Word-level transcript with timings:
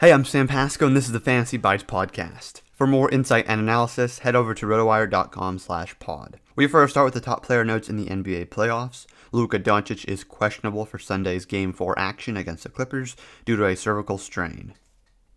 Hey, 0.00 0.14
I'm 0.14 0.24
Sam 0.24 0.48
Pasco, 0.48 0.86
and 0.86 0.96
this 0.96 1.04
is 1.04 1.12
the 1.12 1.20
Fantasy 1.20 1.58
Bites 1.58 1.84
podcast. 1.84 2.62
For 2.72 2.86
more 2.86 3.10
insight 3.10 3.44
and 3.46 3.60
analysis, 3.60 4.20
head 4.20 4.34
over 4.34 4.54
to 4.54 4.64
rotowire.com 4.64 5.58
slash 5.58 5.98
pod. 5.98 6.40
We 6.56 6.66
first 6.66 6.94
start 6.94 7.04
with 7.04 7.12
the 7.12 7.20
top 7.20 7.44
player 7.44 7.66
notes 7.66 7.90
in 7.90 7.98
the 7.98 8.06
NBA 8.06 8.46
playoffs. 8.46 9.04
Luka 9.30 9.58
Doncic 9.58 10.08
is 10.08 10.24
questionable 10.24 10.86
for 10.86 10.98
Sunday's 10.98 11.44
Game 11.44 11.74
4 11.74 11.98
action 11.98 12.38
against 12.38 12.62
the 12.62 12.70
Clippers 12.70 13.14
due 13.44 13.56
to 13.56 13.66
a 13.66 13.76
cervical 13.76 14.16
strain. 14.16 14.72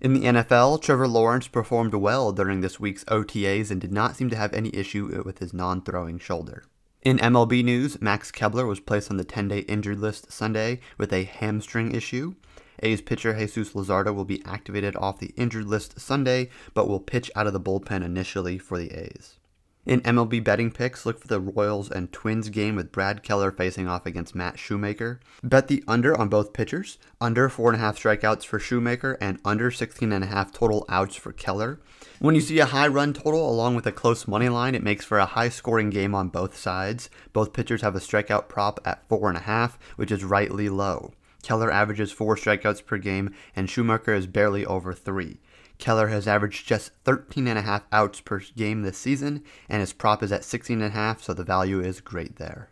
In 0.00 0.14
the 0.14 0.22
NFL, 0.22 0.80
Trevor 0.80 1.06
Lawrence 1.06 1.48
performed 1.48 1.92
well 1.92 2.32
during 2.32 2.62
this 2.62 2.80
week's 2.80 3.04
OTAs 3.04 3.70
and 3.70 3.78
did 3.78 3.92
not 3.92 4.16
seem 4.16 4.30
to 4.30 4.36
have 4.36 4.54
any 4.54 4.74
issue 4.74 5.22
with 5.22 5.40
his 5.40 5.52
non 5.52 5.82
throwing 5.82 6.18
shoulder. 6.18 6.64
In 7.02 7.18
MLB 7.18 7.62
news, 7.62 8.00
Max 8.00 8.30
Kepler 8.30 8.64
was 8.64 8.80
placed 8.80 9.10
on 9.10 9.18
the 9.18 9.24
10 9.24 9.48
day 9.48 9.58
injured 9.58 10.00
list 10.00 10.32
Sunday 10.32 10.80
with 10.96 11.12
a 11.12 11.24
hamstring 11.24 11.94
issue. 11.94 12.36
A's 12.80 13.00
pitcher 13.00 13.36
Jesus 13.38 13.72
Luzardo 13.72 14.14
will 14.14 14.24
be 14.24 14.44
activated 14.44 14.96
off 14.96 15.18
the 15.18 15.32
injured 15.36 15.66
list 15.66 16.00
Sunday, 16.00 16.50
but 16.74 16.88
will 16.88 17.00
pitch 17.00 17.30
out 17.34 17.46
of 17.46 17.52
the 17.52 17.60
bullpen 17.60 18.04
initially 18.04 18.58
for 18.58 18.78
the 18.78 18.90
A's. 18.92 19.38
In 19.86 20.00
MLB 20.00 20.42
betting 20.42 20.72
picks, 20.72 21.06
look 21.06 21.20
for 21.20 21.28
the 21.28 21.38
Royals 21.38 21.88
and 21.88 22.10
Twins 22.10 22.48
game 22.48 22.74
with 22.74 22.90
Brad 22.90 23.22
Keller 23.22 23.52
facing 23.52 23.86
off 23.86 24.04
against 24.04 24.34
Matt 24.34 24.58
Shoemaker. 24.58 25.20
Bet 25.44 25.68
the 25.68 25.84
under 25.86 26.18
on 26.18 26.28
both 26.28 26.52
pitchers, 26.52 26.98
under 27.20 27.48
4.5 27.48 27.78
strikeouts 27.94 28.44
for 28.44 28.58
Shoemaker, 28.58 29.16
and 29.20 29.38
under 29.44 29.70
16.5 29.70 30.52
total 30.52 30.84
outs 30.88 31.14
for 31.14 31.30
Keller. 31.30 31.78
When 32.18 32.34
you 32.34 32.40
see 32.40 32.58
a 32.58 32.66
high 32.66 32.88
run 32.88 33.12
total 33.12 33.48
along 33.48 33.76
with 33.76 33.86
a 33.86 33.92
close 33.92 34.26
money 34.26 34.48
line, 34.48 34.74
it 34.74 34.82
makes 34.82 35.04
for 35.04 35.18
a 35.18 35.26
high 35.26 35.50
scoring 35.50 35.90
game 35.90 36.16
on 36.16 36.30
both 36.30 36.56
sides. 36.56 37.08
Both 37.32 37.52
pitchers 37.52 37.82
have 37.82 37.94
a 37.94 38.00
strikeout 38.00 38.48
prop 38.48 38.80
at 38.84 39.08
4.5, 39.08 39.74
which 39.94 40.10
is 40.10 40.24
rightly 40.24 40.68
low. 40.68 41.12
Keller 41.46 41.70
averages 41.70 42.10
4 42.10 42.34
strikeouts 42.34 42.84
per 42.84 42.98
game, 42.98 43.32
and 43.54 43.70
Shoemaker 43.70 44.12
is 44.12 44.26
barely 44.26 44.66
over 44.66 44.92
3. 44.92 45.38
Keller 45.78 46.08
has 46.08 46.26
averaged 46.26 46.66
just 46.66 46.90
13.5 47.04 47.82
outs 47.92 48.20
per 48.20 48.40
game 48.56 48.82
this 48.82 48.98
season, 48.98 49.44
and 49.68 49.78
his 49.78 49.92
prop 49.92 50.24
is 50.24 50.32
at 50.32 50.42
16.5, 50.42 51.20
so 51.20 51.32
the 51.32 51.44
value 51.44 51.78
is 51.80 52.00
great 52.00 52.34
there. 52.34 52.70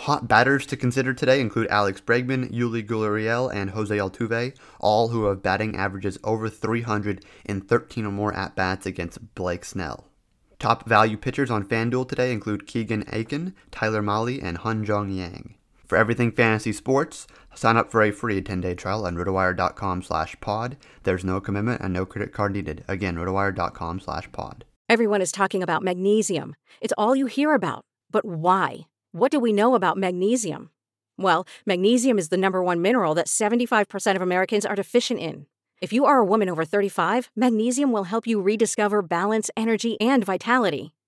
Hot 0.00 0.26
batters 0.26 0.66
to 0.66 0.76
consider 0.76 1.14
today 1.14 1.40
include 1.40 1.68
Alex 1.68 2.00
Bregman, 2.00 2.50
Yuli 2.52 2.84
Gurriel, 2.84 3.48
and 3.54 3.70
Jose 3.70 3.96
Altuve, 3.96 4.56
all 4.80 5.10
who 5.10 5.26
have 5.26 5.40
batting 5.40 5.76
averages 5.76 6.18
over 6.24 6.48
300 6.48 7.24
in 7.44 7.60
13 7.60 8.06
or 8.06 8.10
more 8.10 8.34
at 8.34 8.56
bats 8.56 8.86
against 8.86 9.36
Blake 9.36 9.64
Snell. 9.64 10.08
Top 10.58 10.88
value 10.88 11.16
pitchers 11.16 11.52
on 11.52 11.64
FanDuel 11.64 12.08
today 12.08 12.32
include 12.32 12.66
Keegan 12.66 13.04
Akin, 13.12 13.54
Tyler 13.70 14.02
Mahle, 14.02 14.42
and 14.42 14.58
Hyeon-Jong 14.58 15.10
Yang. 15.10 15.55
For 15.86 15.96
everything 15.96 16.32
fantasy 16.32 16.72
sports, 16.72 17.26
sign 17.54 17.76
up 17.76 17.90
for 17.90 18.02
a 18.02 18.10
free 18.10 18.42
10-day 18.42 18.74
trial 18.74 19.06
on 19.06 19.16
rotowire.com 19.16 20.02
slash 20.02 20.36
pod. 20.40 20.76
There's 21.04 21.24
no 21.24 21.40
commitment 21.40 21.80
and 21.80 21.92
no 21.92 22.04
credit 22.04 22.32
card 22.32 22.52
needed. 22.52 22.84
Again, 22.88 23.16
rotowire.com 23.16 24.00
slash 24.00 24.30
pod. 24.32 24.64
Everyone 24.88 25.22
is 25.22 25.32
talking 25.32 25.62
about 25.62 25.82
magnesium. 25.82 26.56
It's 26.80 26.94
all 26.98 27.14
you 27.14 27.26
hear 27.26 27.54
about. 27.54 27.84
But 28.10 28.24
why? 28.24 28.86
What 29.12 29.30
do 29.30 29.38
we 29.38 29.52
know 29.52 29.74
about 29.74 29.96
magnesium? 29.96 30.70
Well, 31.18 31.46
magnesium 31.64 32.18
is 32.18 32.28
the 32.28 32.36
number 32.36 32.62
one 32.62 32.82
mineral 32.82 33.14
that 33.14 33.26
75% 33.26 34.16
of 34.16 34.22
Americans 34.22 34.66
are 34.66 34.74
deficient 34.74 35.20
in. 35.20 35.46
If 35.80 35.92
you 35.92 36.04
are 36.04 36.18
a 36.18 36.24
woman 36.24 36.48
over 36.48 36.64
35, 36.64 37.30
magnesium 37.36 37.92
will 37.92 38.04
help 38.04 38.26
you 38.26 38.40
rediscover 38.40 39.02
balance, 39.02 39.50
energy, 39.56 40.00
and 40.00 40.24
vitality. 40.24 40.92